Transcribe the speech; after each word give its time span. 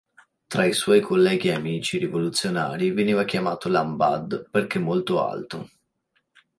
Tra 0.47 0.65
i 0.65 0.73
suoi 0.73 0.99
colleghi 0.99 1.49
e 1.49 1.53
amici 1.53 1.99
rivoluzionari 1.99 2.89
veniva 2.89 3.23
chiamato 3.23 3.69
"Lambad" 3.69 4.47
perché 4.49 4.79
molto 4.79 5.23
alto. 5.23 5.69